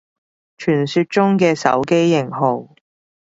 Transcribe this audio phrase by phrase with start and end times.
[0.57, 2.73] 傳說中嘅手機型號